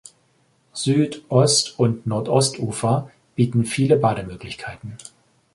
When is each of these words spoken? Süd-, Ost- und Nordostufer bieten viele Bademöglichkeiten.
Süd-, 0.73 1.21
Ost- 1.29 1.77
und 1.77 2.07
Nordostufer 2.07 3.11
bieten 3.35 3.65
viele 3.65 3.97
Bademöglichkeiten. 3.97 4.97